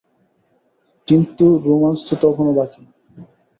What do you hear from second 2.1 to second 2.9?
তখনো বাকি।